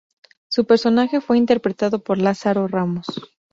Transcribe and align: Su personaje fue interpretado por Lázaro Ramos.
Su 0.49 0.65
personaje 0.65 1.21
fue 1.21 1.37
interpretado 1.37 2.03
por 2.03 2.17
Lázaro 2.17 2.67
Ramos. 2.67 3.05